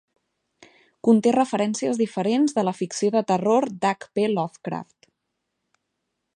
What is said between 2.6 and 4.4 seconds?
la ficció de terror d'H. P.